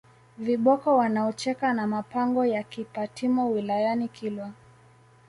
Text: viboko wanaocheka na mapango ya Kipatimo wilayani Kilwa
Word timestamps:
viboko 0.37 0.97
wanaocheka 0.97 1.73
na 1.73 1.87
mapango 1.87 2.45
ya 2.45 2.63
Kipatimo 2.63 3.51
wilayani 3.51 4.07
Kilwa 4.07 4.49